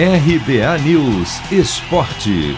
[0.00, 2.56] RBA News Esporte.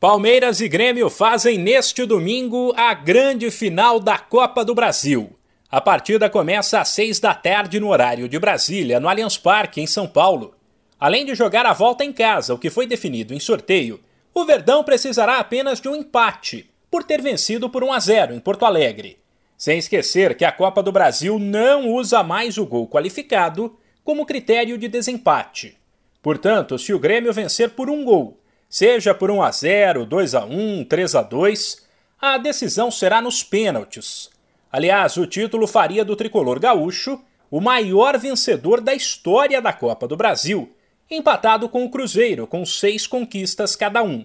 [0.00, 5.36] Palmeiras e Grêmio fazem neste domingo a grande final da Copa do Brasil.
[5.70, 9.86] A partida começa às seis da tarde no horário de Brasília, no Allianz Parque, em
[9.86, 10.54] São Paulo.
[10.98, 14.00] Além de jogar a volta em casa, o que foi definido em sorteio,
[14.32, 18.40] o Verdão precisará apenas de um empate, por ter vencido por 1 a 0 em
[18.40, 19.18] Porto Alegre.
[19.58, 23.76] Sem esquecer que a Copa do Brasil não usa mais o gol qualificado
[24.06, 25.76] como critério de desempate.
[26.22, 30.44] Portanto, se o Grêmio vencer por um gol, seja por 1 a 0, 2 a
[30.44, 31.86] 1, 3 a 2,
[32.20, 34.30] a decisão será nos pênaltis.
[34.70, 37.20] Aliás, o título faria do tricolor gaúcho
[37.50, 40.72] o maior vencedor da história da Copa do Brasil,
[41.10, 44.24] empatado com o Cruzeiro, com seis conquistas cada um.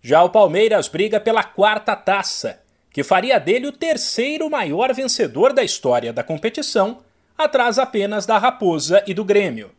[0.00, 2.60] Já o Palmeiras briga pela quarta taça
[2.92, 6.98] que faria dele o terceiro maior vencedor da história da competição,
[7.36, 9.70] atrás apenas da Raposa e do Grêmio.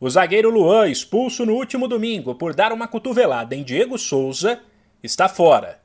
[0.00, 4.60] O zagueiro Luan, expulso no último domingo por dar uma cotovelada em Diego Souza,
[5.02, 5.80] está fora.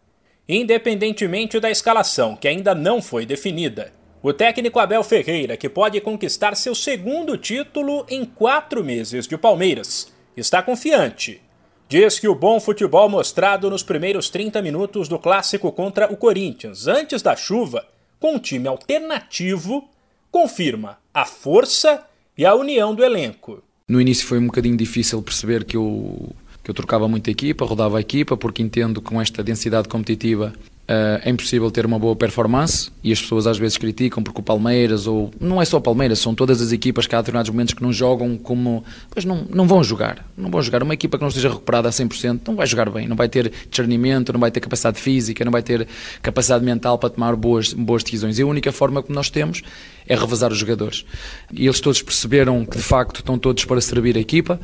[0.48, 6.56] Independentemente da escalação, que ainda não foi definida, o técnico Abel Ferreira, que pode conquistar
[6.56, 11.42] seu segundo título em quatro meses de Palmeiras, está confiante
[11.90, 16.86] diz que o bom futebol mostrado nos primeiros 30 minutos do clássico contra o Corinthians,
[16.86, 17.84] antes da chuva,
[18.20, 19.90] com um time alternativo,
[20.31, 22.03] confirma a força
[22.38, 23.63] e a união do elenco.
[23.88, 26.30] No início foi um bocadinho difícil perceber que eu,
[26.63, 30.53] que eu trocava muita equipa, rodava a equipa, porque entendo que com esta densidade competitiva
[30.90, 34.44] Uh, é impossível ter uma boa performance e as pessoas às vezes criticam porque o
[34.44, 37.76] Palmeiras, ou não é só o Palmeiras, são todas as equipas que há determinados momentos
[37.76, 38.84] que não jogam como.
[39.12, 40.26] Pois não, não vão jogar.
[40.36, 40.81] Não vão jogar.
[40.81, 43.52] Uma equipa que não esteja recuperada a 100% não vai jogar bem, não vai ter
[43.70, 45.88] discernimento, não vai ter capacidade física, não vai ter
[46.23, 48.40] capacidade mental para tomar boas, boas decisões.
[48.40, 49.62] E a única forma que nós temos
[50.08, 51.06] é revezar os jogadores.
[51.53, 54.59] E eles todos perceberam que de facto estão todos para servir a equipa.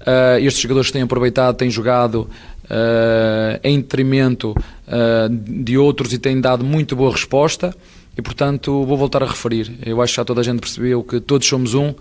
[0.00, 2.30] Uh, estes jogadores têm aproveitado, têm jogado
[2.64, 4.54] uh, em detrimento
[4.88, 7.74] uh, de outros e têm dado muito boa resposta.
[8.16, 9.78] E portanto, vou voltar a referir.
[9.86, 11.94] Eu acho que já toda a gente percebeu que todos somos um,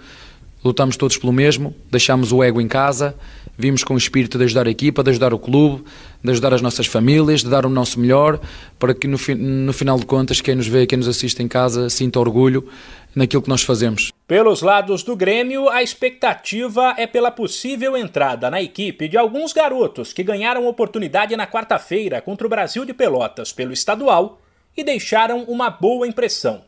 [0.68, 3.16] lutamos todos pelo mesmo, deixamos o ego em casa,
[3.58, 5.84] vimos com o espírito de ajudar a equipa, de ajudar o clube,
[6.24, 8.40] de ajudar as nossas famílias, de dar o nosso melhor,
[8.78, 11.90] para que no, no final de contas quem nos vê, quem nos assiste em casa,
[11.90, 12.68] sinta orgulho
[13.16, 14.12] naquilo que nós fazemos.
[14.28, 20.14] Pelos lados do Grêmio, a expectativa é pela possível entrada na equipe de alguns garotos
[20.14, 24.40] que ganharam oportunidade na quarta-feira contra o Brasil de Pelotas pelo estadual
[24.76, 26.62] e deixaram uma boa impressão.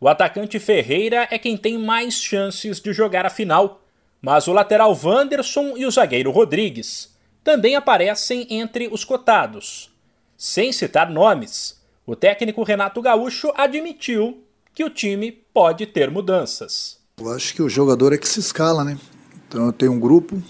[0.00, 3.80] O atacante Ferreira é quem tem mais chances de jogar a final,
[4.20, 9.90] mas o lateral Wanderson e o zagueiro Rodrigues também aparecem entre os cotados.
[10.36, 14.42] Sem citar nomes, o técnico Renato Gaúcho admitiu
[14.74, 16.98] que o time pode ter mudanças.
[17.18, 18.98] Eu acho que o jogador é que se escala, né?
[19.46, 20.42] Então eu tenho um grupo,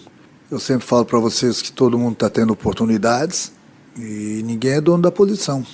[0.51, 3.53] eu sempre falo para vocês que todo mundo está tendo oportunidades
[3.97, 5.65] e ninguém é dono da posição.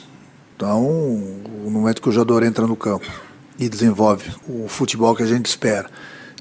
[0.56, 0.82] Então,
[1.62, 3.29] no momento que o jogador entra no campo
[3.60, 5.90] e desenvolve o futebol que a gente espera,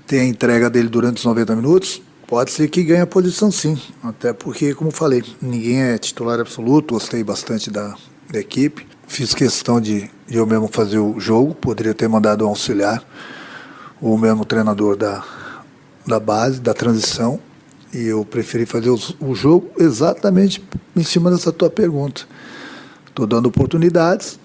[0.08, 3.78] tem a entrega dele durante os 90 minutos, pode ser que ganhe a posição sim.
[4.02, 7.94] Até porque, como falei, ninguém é titular absoluto, gostei bastante da,
[8.32, 8.88] da equipe.
[9.06, 13.04] Fiz questão de, eu mesmo fazer o jogo, poderia ter mandado um auxiliar,
[14.00, 15.24] o mesmo treinador da,
[16.08, 17.40] da base, da transição,
[17.94, 20.64] e eu preferi fazer o, o jogo exatamente
[20.96, 22.22] em cima dessa tua pergunta.
[23.08, 24.40] Estou dando oportunidades,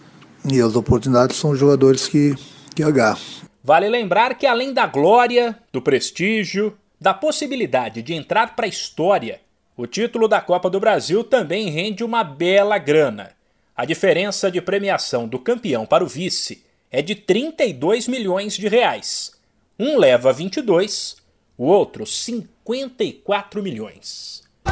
[0.51, 2.35] e as oportunidades são jogadores que,
[2.83, 3.21] agarram.
[3.63, 9.41] Vale lembrar que além da glória, do prestígio, da possibilidade de entrar para a história,
[9.77, 13.33] o título da Copa do Brasil também rende uma bela grana.
[13.77, 19.33] A diferença de premiação do campeão para o vice é de 32 milhões de reais.
[19.77, 21.17] Um leva 22,
[21.59, 24.44] o outro 54 milhões.